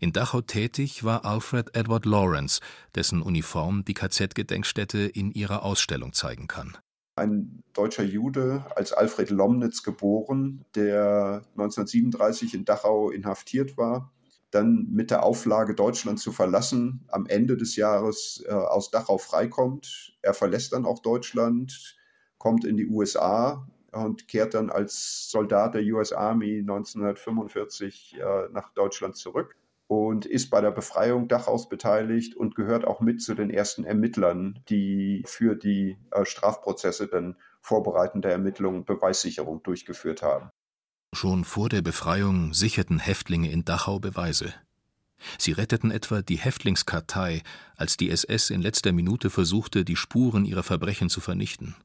In 0.01 0.13
Dachau 0.13 0.41
tätig 0.41 1.05
war 1.05 1.25
Alfred 1.25 1.77
Edward 1.77 2.07
Lawrence, 2.07 2.61
dessen 2.95 3.23
Uniform 3.23 3.85
die 3.85 3.95
KZ-Gedenkstätte 3.95 5.01
in 5.01 5.31
ihrer 5.31 5.63
Ausstellung 5.63 6.13
zeigen 6.13 6.49
kann. 6.49 6.77
Ein 7.15 7.63
deutscher 7.75 8.05
Jude 8.05 8.65
als 8.75 8.93
Alfred 8.93 9.31
Lomnitz 9.31 9.83
geboren, 9.83 10.65
der 10.75 11.43
1937 11.53 12.55
in 12.55 12.65
Dachau 12.65 13.11
inhaftiert 13.11 13.77
war 13.77 14.11
dann 14.55 14.87
mit 14.91 15.11
der 15.11 15.25
Auflage, 15.25 15.75
Deutschland 15.75 16.21
zu 16.21 16.31
verlassen, 16.31 17.05
am 17.09 17.27
Ende 17.27 17.57
des 17.57 17.77
Jahres 17.77 18.45
äh, 18.47 18.53
aus 18.53 18.91
Dachau 18.91 19.19
freikommt. 19.19 20.17
Er 20.23 20.35
verlässt 20.35 20.73
dann 20.73 20.85
auch 20.85 21.01
Deutschland, 21.01 21.97
kommt 22.39 22.65
in 22.65 22.77
die 22.77 22.87
USA 22.87 23.67
und 23.93 24.29
kehrt 24.29 24.55
dann 24.55 24.71
als 24.71 25.31
Soldat 25.31 25.75
der 25.75 25.83
US 25.83 26.13
Army 26.13 26.59
1945 26.59 28.19
äh, 28.19 28.49
nach 28.53 28.73
Deutschland 28.75 29.17
zurück 29.17 29.57
und 29.87 30.25
ist 30.25 30.49
bei 30.49 30.61
der 30.61 30.71
Befreiung 30.71 31.29
Dachaus 31.29 31.69
beteiligt 31.69 32.35
und 32.35 32.55
gehört 32.55 32.87
auch 32.87 33.01
mit 33.01 33.21
zu 33.21 33.35
den 33.35 33.51
ersten 33.51 33.85
Ermittlern, 33.85 34.63
die 34.69 35.23
für 35.27 35.55
die 35.55 35.99
äh, 36.11 36.25
Strafprozesse 36.25 37.09
dann 37.09 37.37
vorbereitende 37.61 38.31
Ermittlungen, 38.31 38.85
Beweissicherung 38.85 39.63
durchgeführt 39.63 40.23
haben. 40.23 40.51
Schon 41.15 41.45
vor 41.45 41.69
der 41.69 41.83
Befreiung 41.83 42.55
sicherten 42.55 42.99
Häftlinge 42.99 43.51
in 43.51 43.65
Dachau 43.65 43.99
Beweise. 43.99 44.55
Sie 45.39 45.53
retteten 45.53 45.91
etwa 45.91 46.23
die 46.23 46.39
Häftlingskartei, 46.39 47.43
als 47.77 47.97
die 47.97 48.11
SS 48.11 48.51
in 48.51 48.63
letzter 48.63 48.93
Minute 48.93 49.31
versuchte, 49.31 49.85
die 49.85 49.97
Spuren 49.97 50.45
ihrer 50.45 50.63
Verbrechen 50.63 51.11
zu 51.11 51.21
vernichten. 51.21 51.77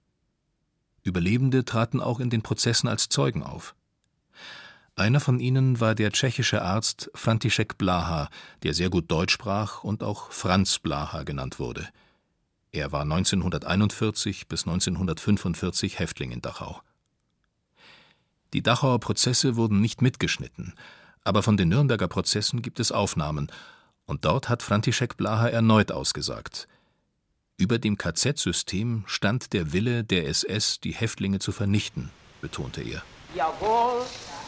Überlebende 1.03 1.65
traten 1.65 2.01
auch 2.01 2.19
in 2.19 2.29
den 2.29 2.41
Prozessen 2.41 2.87
als 2.87 3.09
Zeugen 3.09 3.43
auf. 3.43 3.75
Einer 4.95 5.19
von 5.19 5.39
ihnen 5.39 5.79
war 5.79 5.93
der 5.93 6.11
tschechische 6.11 6.63
Arzt 6.63 7.11
František 7.13 7.77
Blaha, 7.77 8.29
der 8.63 8.73
sehr 8.73 8.89
gut 8.89 9.11
Deutsch 9.11 9.33
sprach 9.33 9.83
und 9.83 10.01
auch 10.03 10.31
Franz 10.31 10.79
Blaha 10.79 11.23
genannt 11.23 11.59
wurde. 11.59 11.87
Er 12.71 12.91
war 12.91 13.03
1941 13.03 14.47
bis 14.47 14.65
1945 14.65 15.99
Häftling 15.99 16.31
in 16.31 16.41
Dachau. 16.41 16.81
Die 18.53 18.63
Dachauer 18.63 18.99
Prozesse 18.99 19.55
wurden 19.55 19.81
nicht 19.81 20.01
mitgeschnitten, 20.01 20.73
Aber 21.23 21.43
von 21.43 21.57
den 21.57 21.67
Nürnberger 21.67 22.07
Prozessen 22.07 22.61
gibt 22.61 22.79
es 22.79 22.93
Aufnahmen, 22.93 23.51
und 24.05 24.23
dort 24.23 24.47
hat 24.47 24.63
František 24.63 25.17
Blaha 25.17 25.49
erneut 25.49 25.91
ausgesagt. 25.91 26.69
Über 27.57 27.79
dem 27.79 27.97
KZ-System 27.97 29.03
stand 29.07 29.51
der 29.51 29.73
Wille 29.73 30.05
der 30.05 30.27
SS, 30.27 30.79
die 30.79 30.93
Häftlinge 30.93 31.39
zu 31.39 31.51
vernichten, 31.51 32.11
betonte 32.39 32.81
er. 32.81 33.01
Jawohl, 33.35 34.05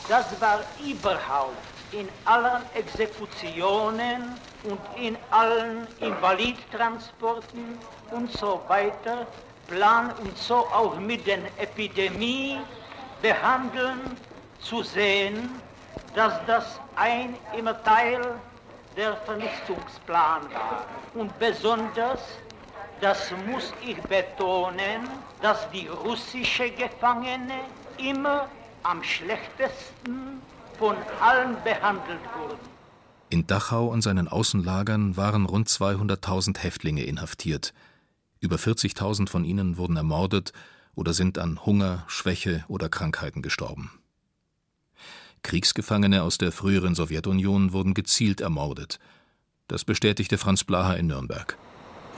das 0.08 0.25
war 0.39 0.63
überhaupt 0.82 1.58
in 1.91 2.08
allen 2.24 2.63
Exekutionen 2.75 4.36
und 4.63 4.79
in 4.96 5.18
allen 5.32 5.86
Invalidtransporten 6.00 7.77
und 8.12 8.32
so 8.32 8.62
weiter 8.70 9.27
Plan 9.68 10.12
und 10.24 10.38
so 10.38 10.56
auch 10.56 10.98
mit 11.00 11.27
der 11.27 11.39
Epidemie 11.60 12.58
behandeln 13.22 14.00
zu 14.62 14.84
sehen, 14.84 15.50
dass 16.16 16.34
das 16.46 16.80
ein 16.96 17.36
immer 17.58 17.82
Teil 17.84 18.22
der 18.96 19.16
Vernichtungsplan 19.18 20.42
war. 20.54 20.86
Und 21.14 21.38
besonders, 21.40 22.20
das 23.02 23.32
muss 23.48 23.74
ich 23.86 23.98
betonen, 24.04 25.08
dass 25.42 25.70
die 25.72 25.88
russischen 25.88 26.76
Gefangene 26.76 27.60
immer 27.98 28.48
am 28.84 29.04
schlechtesten 29.04 30.42
von 30.78 30.96
allen 31.22 31.56
behandelt 31.64 32.20
wurden. 32.38 32.60
In 33.30 33.46
Dachau 33.46 33.88
und 33.88 34.02
seinen 34.02 34.28
Außenlagern 34.28 35.16
waren 35.16 35.46
rund 35.46 35.68
200.000 35.68 36.58
Häftlinge 36.60 37.04
inhaftiert. 37.04 37.74
Über 38.40 38.56
40.000 38.56 39.30
von 39.30 39.44
ihnen 39.44 39.78
wurden 39.78 39.98
ermordet 39.98 40.52
oder 41.00 41.13
sind 41.13 41.38
an 41.38 41.65
Hunger, 41.65 42.03
Schwäche 42.08 42.65
oder 42.68 42.89
Krankheiten 42.89 43.41
gestorben. 43.41 43.89
Kriegsgefangene 45.44 46.24
aus 46.24 46.38
der 46.38 46.51
früheren 46.51 46.94
Sowjetunion 46.94 47.72
wurden 47.72 47.94
gezielt 47.94 48.41
ermordet. 48.41 49.00
Das 49.70 49.86
bestätigte 49.86 50.38
Franz 50.38 50.65
Blaha 50.65 50.96
in 50.96 51.08
Nürnberg. 51.08 51.58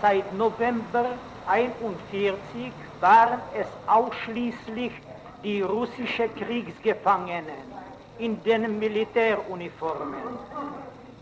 Seit 0.01 0.33
November 0.35 1.11
1941 1.47 2.71
waren 2.99 3.39
es 3.55 3.67
ausschließlich 3.85 4.91
die 5.43 5.61
russischen 5.61 6.33
Kriegsgefangenen 6.35 7.61
in 8.17 8.41
den 8.43 8.79
Militäruniformen. 8.79 10.23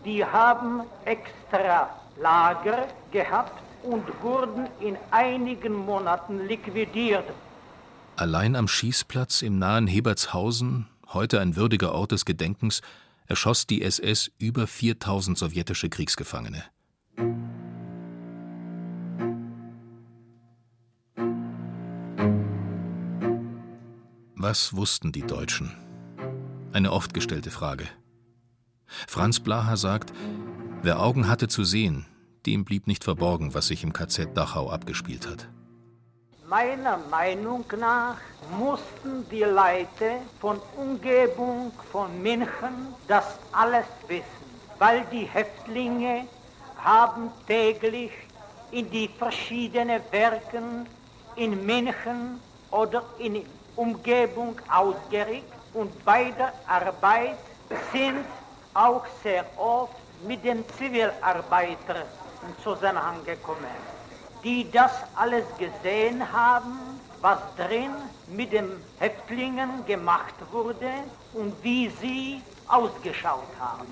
Die 0.06 0.24
haben 0.24 0.80
extra 1.04 1.90
Lager 2.16 2.88
gehabt 3.12 3.62
und 3.82 4.04
wurden 4.22 4.66
in 4.80 4.96
einigen 5.10 5.74
Monaten 5.74 6.46
liquidiert. 6.46 7.24
Allein 8.20 8.54
am 8.54 8.68
Schießplatz 8.68 9.40
im 9.40 9.58
nahen 9.58 9.86
Hebertshausen 9.86 10.88
heute 11.08 11.40
ein 11.40 11.56
würdiger 11.56 11.94
Ort 11.94 12.12
des 12.12 12.26
Gedenkens, 12.26 12.82
erschoss 13.24 13.66
die 13.66 13.80
SS 13.80 14.30
über 14.36 14.66
4000 14.66 15.38
sowjetische 15.38 15.88
Kriegsgefangene. 15.88 16.62
Was 24.34 24.76
wussten 24.76 25.12
die 25.12 25.26
Deutschen? 25.26 25.74
Eine 26.74 26.92
oft 26.92 27.14
gestellte 27.14 27.50
Frage. 27.50 27.86
Franz 29.08 29.40
Blaha 29.40 29.78
sagt, 29.78 30.12
wer 30.82 31.00
Augen 31.00 31.26
hatte 31.26 31.48
zu 31.48 31.64
sehen, 31.64 32.04
dem 32.44 32.66
blieb 32.66 32.86
nicht 32.86 33.02
verborgen, 33.02 33.54
was 33.54 33.68
sich 33.68 33.82
im 33.82 33.94
KZ 33.94 34.36
Dachau 34.36 34.68
abgespielt 34.70 35.26
hat. 35.26 35.48
Meiner 36.50 36.96
Meinung 36.96 37.64
nach 37.78 38.18
mussten 38.58 39.28
die 39.28 39.44
Leute 39.44 40.22
von 40.40 40.60
Umgebung 40.76 41.70
von 41.92 42.20
München 42.20 42.96
das 43.06 43.38
alles 43.52 43.86
wissen, 44.08 44.60
weil 44.80 45.04
die 45.12 45.26
Häftlinge 45.26 46.26
haben 46.76 47.30
täglich 47.46 48.10
in 48.72 48.90
die 48.90 49.06
verschiedenen 49.06 50.02
Werken 50.10 50.88
in 51.36 51.64
München 51.64 52.40
oder 52.72 53.04
in 53.20 53.46
Umgebung 53.76 54.60
ausgerückt 54.72 55.54
und 55.74 56.04
bei 56.04 56.32
der 56.32 56.52
Arbeit 56.66 57.38
sind 57.92 58.24
auch 58.74 59.06
sehr 59.22 59.44
oft 59.56 59.94
mit 60.26 60.44
den 60.44 60.68
Zivilarbeitern 60.70 62.08
in 62.44 62.58
Zusammenhang 62.58 63.22
gekommen 63.22 63.99
die 64.42 64.70
das 64.70 64.92
alles 65.14 65.44
gesehen 65.58 66.32
haben, 66.32 66.78
was 67.20 67.38
drin 67.56 67.90
mit 68.34 68.52
den 68.52 68.70
Häftlingen 68.98 69.84
gemacht 69.86 70.34
wurde 70.50 70.90
und 71.32 71.52
wie 71.62 71.90
sie 72.00 72.40
ausgeschaut 72.68 73.48
haben. 73.58 73.86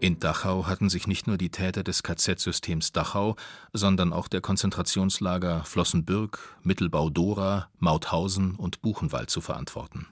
In 0.00 0.18
Dachau 0.18 0.66
hatten 0.66 0.88
sich 0.88 1.06
nicht 1.06 1.28
nur 1.28 1.36
die 1.36 1.50
Täter 1.50 1.84
des 1.84 2.02
KZ-Systems 2.02 2.90
Dachau, 2.90 3.36
sondern 3.72 4.12
auch 4.12 4.26
der 4.26 4.40
Konzentrationslager 4.40 5.64
Flossenbürg, 5.64 6.40
Mittelbau-Dora, 6.62 7.68
Mauthausen 7.78 8.56
und 8.56 8.82
Buchenwald 8.82 9.30
zu 9.30 9.40
verantworten. 9.40 10.08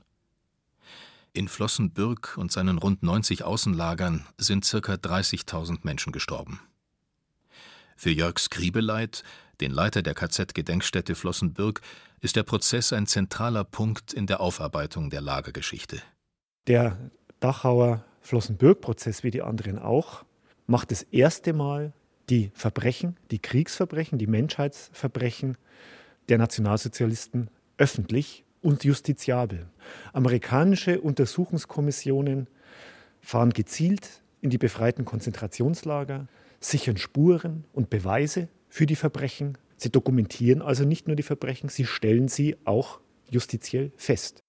In 1.32 1.48
Flossenbürg 1.48 2.36
und 2.36 2.52
seinen 2.52 2.78
rund 2.78 3.02
90 3.02 3.42
Außenlagern 3.42 4.26
sind 4.36 4.64
ca. 4.64 4.76
30.000 4.94 5.80
Menschen 5.82 6.12
gestorben. 6.12 6.60
Für 8.00 8.08
Jörg 8.08 8.38
Skribeleit, 8.38 9.24
den 9.60 9.72
Leiter 9.72 10.00
der 10.00 10.14
KZ-Gedenkstätte 10.14 11.14
Flossenbürg, 11.14 11.82
ist 12.22 12.34
der 12.34 12.44
Prozess 12.44 12.94
ein 12.94 13.06
zentraler 13.06 13.62
Punkt 13.62 14.14
in 14.14 14.26
der 14.26 14.40
Aufarbeitung 14.40 15.10
der 15.10 15.20
Lagergeschichte. 15.20 16.00
Der 16.66 16.96
Dachauer 17.40 18.02
Flossenbürg-Prozess, 18.22 19.22
wie 19.22 19.30
die 19.30 19.42
anderen 19.42 19.78
auch, 19.78 20.24
macht 20.66 20.92
das 20.92 21.02
erste 21.02 21.52
Mal 21.52 21.92
die 22.30 22.50
Verbrechen, 22.54 23.18
die 23.30 23.38
Kriegsverbrechen, 23.38 24.16
die 24.18 24.26
Menschheitsverbrechen 24.26 25.58
der 26.30 26.38
Nationalsozialisten 26.38 27.50
öffentlich 27.76 28.46
und 28.62 28.82
justiziabel. 28.82 29.66
Amerikanische 30.14 31.02
Untersuchungskommissionen 31.02 32.46
fahren 33.20 33.50
gezielt 33.50 34.22
in 34.40 34.48
die 34.48 34.56
befreiten 34.56 35.04
Konzentrationslager, 35.04 36.28
sichern 36.60 36.96
Spuren 36.96 37.64
und 37.72 37.90
Beweise 37.90 38.48
für 38.68 38.86
die 38.86 38.96
Verbrechen. 38.96 39.58
Sie 39.76 39.90
dokumentieren 39.90 40.62
also 40.62 40.84
nicht 40.84 41.06
nur 41.06 41.16
die 41.16 41.22
Verbrechen, 41.22 41.68
sie 41.68 41.86
stellen 41.86 42.28
sie 42.28 42.56
auch 42.64 43.00
justiziell 43.30 43.92
fest. 43.96 44.42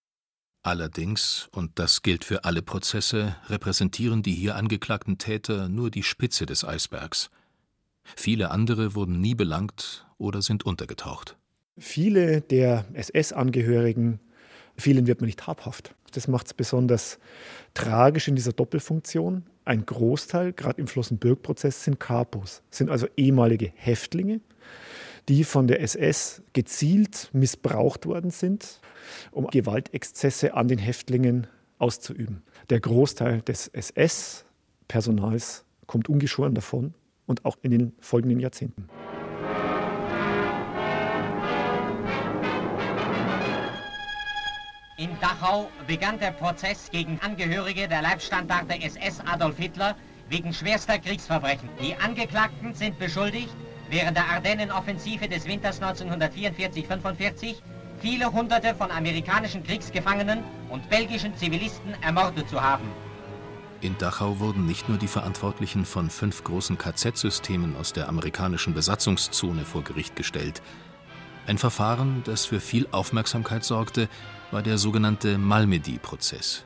Allerdings, 0.64 1.50
und 1.52 1.80
das 1.80 2.04
gilt 2.04 2.24
für 2.24 2.44
alle 2.44 2.62
Prozesse, 2.62 3.36
repräsentieren 3.48 4.22
die 4.22 4.34
hier 4.34 4.56
angeklagten 4.56 5.18
Täter 5.18 5.70
nur 5.70 5.90
die 5.90 6.04
Spitze 6.04 6.46
des 6.46 6.64
Eisbergs. 6.64 7.32
Viele 8.16 8.52
andere 8.52 8.94
wurden 8.94 9.20
nie 9.22 9.34
belangt 9.34 10.06
oder 10.18 10.42
sind 10.42 10.64
untergetaucht. 10.64 11.38
Viele 11.78 12.42
der 12.42 12.86
SS-Angehörigen, 12.94 14.20
vielen 14.76 15.08
wird 15.08 15.22
man 15.22 15.28
nicht 15.28 15.48
habhaft. 15.48 15.96
Das 16.12 16.28
macht 16.28 16.48
es 16.48 16.54
besonders 16.54 17.18
tragisch 17.74 18.28
in 18.28 18.36
dieser 18.36 18.54
Doppelfunktion. 18.54 19.46
Ein 19.72 19.86
Großteil, 19.86 20.52
gerade 20.52 20.82
im 20.82 20.88
Flossenbürg-Prozess, 20.88 21.86
sind 21.86 21.98
Kapos, 21.98 22.62
sind 22.72 22.90
also 22.90 23.08
ehemalige 23.16 23.72
Häftlinge, 23.74 24.42
die 25.30 25.46
von 25.46 25.68
der 25.68 25.80
SS 25.80 26.42
gezielt 26.52 27.30
missbraucht 27.32 28.06
worden 28.06 28.32
sind, 28.32 28.82
um 29.32 29.48
Gewaltexzesse 29.48 30.56
an 30.56 30.68
den 30.68 30.78
Häftlingen 30.78 31.48
auszuüben. 31.78 32.42
Der 32.70 32.82
Großteil 32.82 33.44
des 33.44 33.70
SS-Personals 33.70 35.64
kommt 35.88 36.10
ungeschoren 36.10 36.54
davon 36.54 36.94
und 37.26 37.46
auch 37.46 37.56
in 37.62 37.72
den 37.72 37.94
folgenden 38.02 38.42
Jahrzehnten. 38.42 38.90
In 45.02 45.20
Dachau 45.20 45.72
begann 45.88 46.20
der 46.20 46.30
Prozess 46.30 46.92
gegen 46.92 47.20
Angehörige 47.22 47.88
der 47.88 48.04
Leibstandarte 48.04 48.80
SS 48.80 49.20
Adolf 49.26 49.58
Hitler 49.58 49.96
wegen 50.30 50.54
schwerster 50.54 51.00
Kriegsverbrechen. 51.00 51.68
Die 51.82 51.96
Angeklagten 51.96 52.76
sind 52.76 53.00
beschuldigt, 53.00 53.50
während 53.90 54.16
der 54.16 54.30
Ardennenoffensive 54.30 55.28
des 55.28 55.46
Winters 55.46 55.82
1944-45 55.82 57.56
viele 58.00 58.32
Hunderte 58.32 58.76
von 58.76 58.92
amerikanischen 58.92 59.64
Kriegsgefangenen 59.64 60.44
und 60.70 60.88
belgischen 60.92 61.36
Zivilisten 61.36 61.96
ermordet 62.04 62.48
zu 62.48 62.62
haben. 62.62 62.88
In 63.82 63.98
Dachau 63.98 64.38
wurden 64.38 64.68
nicht 64.68 64.88
nur 64.88 65.00
die 65.00 65.08
Verantwortlichen 65.08 65.86
von 65.86 66.12
fünf 66.12 66.44
großen 66.44 66.78
KZ-Systemen 66.78 67.76
aus 67.76 67.92
der 67.92 68.08
amerikanischen 68.08 68.76
Besatzungszone 68.76 69.66
vor 69.66 69.84
Gericht 69.84 70.16
gestellt. 70.16 70.62
Ein 71.48 71.58
Verfahren, 71.58 72.22
das 72.26 72.46
für 72.46 72.60
viel 72.60 72.88
Aufmerksamkeit 72.92 73.64
sorgte, 73.64 74.08
war 74.52 74.62
der 74.62 74.78
sogenannte 74.78 75.38
Malmedy-Prozess. 75.38 76.66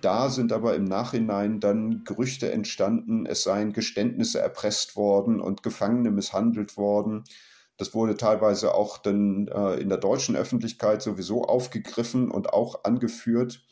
Da 0.00 0.28
sind 0.28 0.52
aber 0.52 0.76
im 0.76 0.84
Nachhinein 0.84 1.58
dann 1.58 2.04
Gerüchte 2.04 2.52
entstanden, 2.52 3.26
es 3.26 3.42
seien 3.42 3.72
Geständnisse 3.72 4.38
erpresst 4.40 4.94
worden 4.94 5.40
und 5.40 5.62
Gefangene 5.62 6.10
misshandelt 6.10 6.76
worden. 6.76 7.24
Das 7.78 7.94
wurde 7.94 8.16
teilweise 8.16 8.74
auch 8.74 8.98
dann 8.98 9.48
äh, 9.48 9.74
in 9.80 9.88
der 9.88 9.98
deutschen 9.98 10.36
Öffentlichkeit 10.36 11.00
sowieso 11.00 11.44
aufgegriffen 11.44 12.30
und 12.30 12.52
auch 12.52 12.84
angeführt. 12.84 13.64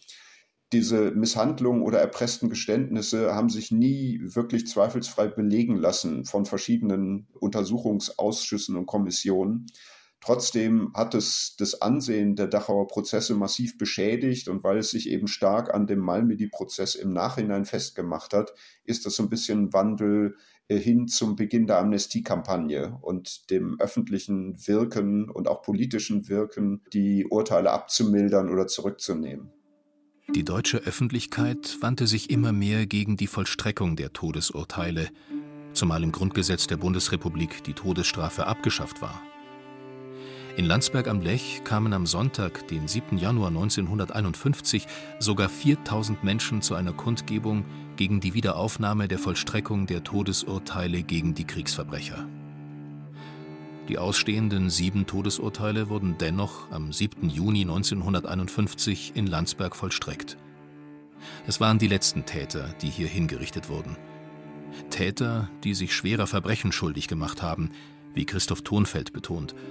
Diese 0.73 1.13
Misshandlungen 1.13 1.83
oder 1.83 2.01
erpressten 2.01 2.49
Geständnisse 2.49 3.35
haben 3.35 3.51
sich 3.51 3.71
nie 3.71 4.21
wirklich 4.23 4.67
zweifelsfrei 4.67 5.29
belegen 5.29 5.77
lassen 5.77 6.25
von 6.25 6.45
verschiedenen 6.45 7.29
Untersuchungsausschüssen 7.39 8.77
und 8.77 8.87
Kommissionen. 8.87 9.67
Trotzdem 10.21 10.93
hat 10.95 11.15
es 11.15 11.55
das 11.59 11.81
Ansehen 11.83 12.37
der 12.37 12.49
Dachauer 12.49 12.89
Prozesse 12.89 13.35
massiv 13.35 13.79
beschädigt 13.79 14.49
und 14.49 14.65
weil 14.65 14.79
es 14.79 14.91
sich 14.91 15.09
eben 15.09 15.29
stark 15.29 15.73
an 15.73 15.87
dem 15.87 16.01
Malmedy-Prozess 16.01 16.95
im 16.95 17.13
Nachhinein 17.13 17.65
festgemacht 17.65 18.33
hat, 18.33 18.53
ist 18.85 19.07
das 19.07 19.17
so 19.17 19.23
ein 19.23 19.29
bisschen 19.29 19.73
Wandel 19.73 20.37
äh, 20.69 20.79
hin 20.79 21.07
zum 21.07 21.37
Beginn 21.37 21.67
der 21.67 21.79
Amnestiekampagne 21.79 22.99
und 23.03 23.51
dem 23.51 23.79
öffentlichen 23.79 24.57
Wirken 24.67 25.31
und 25.31 25.49
auch 25.49 25.63
politischen 25.63 26.29
Wirken, 26.29 26.83
die 26.93 27.27
Urteile 27.27 27.71
abzumildern 27.71 28.51
oder 28.51 28.67
zurückzunehmen. 28.67 29.53
Die 30.35 30.45
deutsche 30.45 30.79
Öffentlichkeit 30.79 31.77
wandte 31.81 32.09
sich 32.09 32.31
immer 32.31 32.53
mehr 32.53 32.87
gegen 32.87 33.17
die 33.17 33.29
Vollstreckung 33.29 33.95
der 33.95 34.13
Todesurteile, 34.13 35.09
zumal 35.73 36.03
im 36.03 36.11
Grundgesetz 36.11 36.67
der 36.67 36.79
Bundesrepublik 36.79 37.63
die 37.63 37.75
Todesstrafe 37.75 38.47
abgeschafft 38.47 39.01
war. 39.01 39.23
In 40.57 40.65
Landsberg 40.65 41.07
am 41.09 41.21
Lech 41.21 41.61
kamen 41.65 41.93
am 41.93 42.07
Sonntag, 42.07 42.67
den 42.69 42.89
7. 42.89 43.19
Januar 43.19 43.49
1951, 43.49 44.87
sogar 45.19 45.51
4000 45.51 46.25
Menschen 46.25 46.63
zu 46.63 46.75
einer 46.75 46.95
Kundgebung 46.95 47.67
gegen 47.97 48.21
die 48.21 48.33
Wiederaufnahme 48.33 49.07
der 49.07 49.19
Vollstreckung 49.19 49.87
der 49.87 50.03
Todesurteile 50.03 51.03
gegen 51.03 51.35
die 51.35 51.45
Kriegsverbrecher. 51.45 52.27
Die 53.91 53.99
ausstehenden 53.99 54.71
sieben 54.71 55.07
Todesurteile 55.07 55.91
wurden 55.91 56.17
dennoch 56.17 56.71
am 56.71 56.91
7. 56.91 57.29
Juni 57.29 57.61
1951 57.61 59.13
in 59.15 59.27
Landsberg 59.27 59.77
vollstreckt. 59.77 60.39
Es 61.47 61.61
waren 61.61 61.79
die 61.79 61.87
letzten 61.87 62.25
Täter, 62.25 62.75
die 62.81 62.89
hier 62.89 63.09
hingerichtet 63.09 63.69
wurden. 63.69 63.99
Täter, 64.89 65.51
die 65.65 65.75
sich 65.75 65.95
schwerer 65.95 66.27
Verbrechen 66.27 66.73
schuldig 66.73 67.09
gemacht 67.09 67.43
haben, 67.43 67.73
wie 68.15 68.25
Christoph 68.25 68.63
Thonfeld 68.63 69.13
betont– 69.13 69.55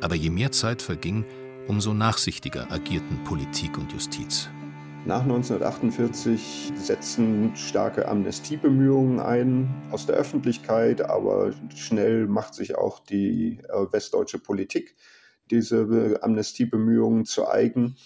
aber 0.00 0.14
je 0.14 0.30
mehr 0.30 0.52
Zeit 0.52 0.82
verging, 0.82 1.24
umso 1.66 1.92
nachsichtiger 1.94 2.70
agierten 2.70 3.22
Politik 3.24 3.78
und 3.78 3.92
Justiz. 3.92 4.48
Nach 5.06 5.22
1948 5.22 6.72
setzten 6.76 7.56
starke 7.56 8.08
Amnestiebemühungen 8.08 9.20
ein 9.20 9.68
aus 9.90 10.06
der 10.06 10.16
Öffentlichkeit, 10.16 11.00
aber 11.00 11.52
schnell 11.74 12.26
macht 12.26 12.54
sich 12.54 12.76
auch 12.76 12.98
die 12.98 13.60
äh, 13.68 13.92
westdeutsche 13.92 14.38
Politik 14.38 14.96
diese 15.50 16.18
Amnestiebemühungen 16.22 17.24
zu 17.24 17.48
eigen. 17.48 17.96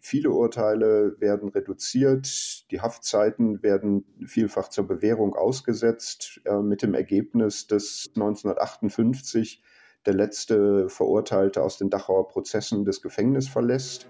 Viele 0.00 0.30
Urteile 0.30 1.20
werden 1.20 1.50
reduziert, 1.50 2.70
die 2.70 2.80
Haftzeiten 2.80 3.62
werden 3.62 4.06
vielfach 4.24 4.68
zur 4.68 4.86
Bewährung 4.86 5.34
ausgesetzt, 5.34 6.40
äh, 6.46 6.56
mit 6.56 6.82
dem 6.82 6.94
Ergebnis, 6.94 7.66
dass 7.66 8.10
1958 8.14 9.62
der 10.06 10.14
letzte 10.14 10.88
Verurteilte 10.88 11.62
aus 11.62 11.78
den 11.78 11.90
Dachauer 11.90 12.28
Prozessen 12.28 12.84
das 12.84 13.02
Gefängnis 13.02 13.48
verlässt. 13.48 14.06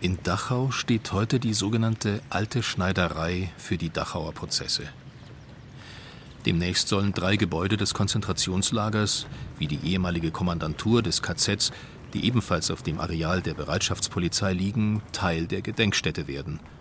In 0.00 0.18
Dachau 0.22 0.70
steht 0.70 1.12
heute 1.12 1.40
die 1.40 1.54
sogenannte 1.54 2.20
Alte 2.30 2.62
Schneiderei 2.62 3.50
für 3.56 3.76
die 3.76 3.90
Dachauer 3.90 4.32
Prozesse. 4.32 4.84
Demnächst 6.46 6.86
sollen 6.86 7.12
drei 7.12 7.34
Gebäude 7.34 7.76
des 7.76 7.94
Konzentrationslagers, 7.94 9.26
wie 9.58 9.66
die 9.66 9.80
ehemalige 9.84 10.30
Kommandantur 10.30 11.02
des 11.02 11.20
KZs, 11.20 11.72
die 12.14 12.24
ebenfalls 12.24 12.70
auf 12.70 12.82
dem 12.82 13.00
Areal 13.00 13.42
der 13.42 13.54
Bereitschaftspolizei 13.54 14.52
liegen, 14.52 15.02
Teil 15.10 15.48
der 15.48 15.62
Gedenkstätte 15.62 16.28
werden– 16.28 16.60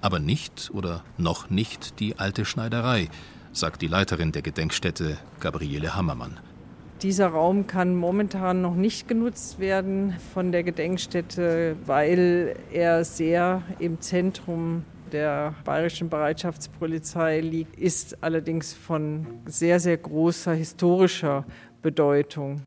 aber 0.00 0.18
nicht 0.18 0.70
oder 0.72 1.02
noch 1.18 1.50
nicht 1.50 2.00
die 2.00 2.18
alte 2.18 2.44
Schneiderei, 2.44 3.08
sagt 3.52 3.82
die 3.82 3.88
Leiterin 3.88 4.32
der 4.32 4.42
Gedenkstätte, 4.42 5.16
Gabriele 5.40 5.94
Hammermann. 5.94 6.38
Dieser 7.02 7.28
Raum 7.28 7.66
kann 7.66 7.94
momentan 7.94 8.62
noch 8.62 8.74
nicht 8.74 9.06
genutzt 9.06 9.58
werden 9.58 10.16
von 10.32 10.50
der 10.50 10.62
Gedenkstätte, 10.62 11.76
weil 11.84 12.56
er 12.72 13.04
sehr 13.04 13.62
im 13.78 14.00
Zentrum 14.00 14.84
der 15.12 15.54
bayerischen 15.64 16.08
Bereitschaftspolizei 16.08 17.40
liegt, 17.40 17.78
ist 17.78 18.22
allerdings 18.22 18.72
von 18.72 19.26
sehr, 19.44 19.78
sehr 19.78 19.96
großer 19.98 20.54
historischer 20.54 21.44
Bedeutung. 21.82 22.62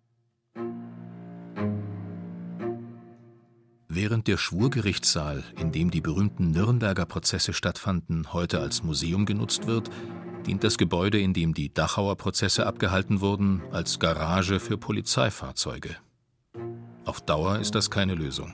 Während 4.02 4.30
der 4.30 4.38
Schwurgerichtssaal, 4.38 5.44
in 5.60 5.74
dem 5.74 5.92
die 5.92 6.00
berühmten 6.00 6.52
Nürnberger 6.52 7.06
Prozesse 7.06 7.52
stattfanden, 7.52 8.32
heute 8.32 8.62
als 8.62 8.82
Museum 8.82 9.26
genutzt 9.26 9.68
wird, 9.68 9.90
dient 10.48 10.64
das 10.64 10.78
Gebäude, 10.78 11.20
in 11.20 11.34
dem 11.34 11.54
die 11.54 11.74
Dachauer 11.74 12.16
Prozesse 12.16 12.66
abgehalten 12.66 13.20
wurden, 13.20 13.62
als 13.74 14.00
Garage 14.00 14.62
für 14.62 14.78
Polizeifahrzeuge. 14.78 15.98
Auf 17.04 17.20
Dauer 17.20 17.60
ist 17.60 17.76
das 17.76 17.92
keine 17.92 18.16
Lösung. 18.16 18.54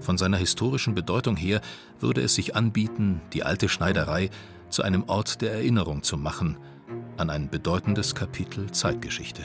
Von 0.00 0.18
seiner 0.18 0.38
historischen 0.38 0.96
Bedeutung 0.96 1.36
her 1.36 1.60
würde 2.00 2.20
es 2.20 2.34
sich 2.34 2.56
anbieten, 2.56 3.20
die 3.32 3.44
alte 3.44 3.68
Schneiderei 3.68 4.30
zu 4.70 4.82
einem 4.82 5.04
Ort 5.04 5.40
der 5.40 5.52
Erinnerung 5.52 6.02
zu 6.02 6.16
machen 6.16 6.58
an 7.16 7.30
ein 7.30 7.48
bedeutendes 7.48 8.16
Kapitel 8.16 8.72
Zeitgeschichte. 8.72 9.44